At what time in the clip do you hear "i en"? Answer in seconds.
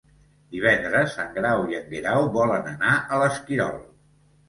1.75-1.87